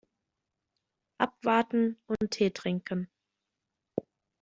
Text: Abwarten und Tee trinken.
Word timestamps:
Abwarten 1.19 1.95
und 2.07 2.31
Tee 2.31 2.49
trinken. 2.49 3.07